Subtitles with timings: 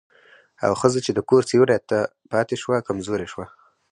[0.65, 1.99] او ښځه چې د کور سيوري ته
[2.31, 3.45] پاتې شوه، کمزورې شوه.